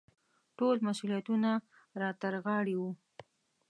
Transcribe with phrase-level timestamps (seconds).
[0.57, 1.51] ټول مسوولیتونه
[2.01, 2.91] را ترغاړې وو.